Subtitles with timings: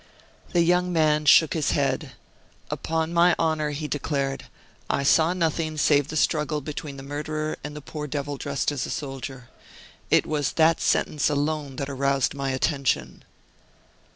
[0.51, 2.13] The young man shook his head.
[2.71, 4.45] "Upon my honor," he declared,
[4.89, 8.87] "I saw nothing save the struggle between the murderer and the poor devil dressed as
[8.87, 9.49] a soldier.
[10.09, 13.25] It was that sentence alone that aroused my attention."